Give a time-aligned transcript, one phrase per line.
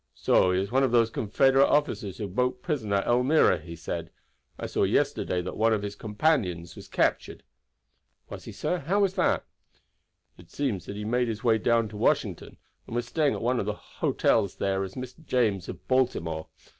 [0.15, 4.09] "So he is one of those Confederate officers who broke prison at Elmira," he said.
[4.57, 7.43] "I saw yesterday that one of his companions was captured."
[8.27, 8.79] "Was he, sir?
[8.79, 9.45] How was that?"
[10.39, 13.43] "It seems that he had made his way down to Washington, and was staying at
[13.43, 15.23] one of the hotels there as a Mr.
[15.23, 16.47] James of Baltimore.